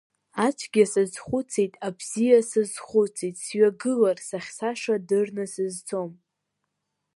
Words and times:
Ацәгьа 0.45 0.85
сазхәыцит, 0.91 1.73
абзиа 1.87 2.39
сазхәыцит, 2.49 3.35
сҩагылар, 3.45 4.17
сахьцаша 4.27 4.95
дырны 5.07 5.45
сызцом. 5.53 6.11